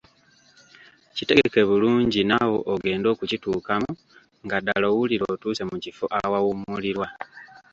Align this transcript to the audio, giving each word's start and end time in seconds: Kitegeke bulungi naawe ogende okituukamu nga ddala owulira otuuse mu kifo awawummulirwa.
Kitegeke 1.15 1.61
bulungi 1.69 2.21
naawe 2.29 2.57
ogende 2.73 3.07
okituukamu 3.13 3.91
nga 4.45 4.57
ddala 4.61 4.85
owulira 4.89 5.23
otuuse 5.33 5.63
mu 5.69 5.77
kifo 5.83 6.05
awawummulirwa. 6.19 7.07